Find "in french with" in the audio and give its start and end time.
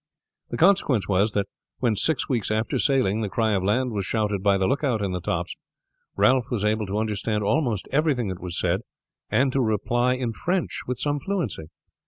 10.15-10.97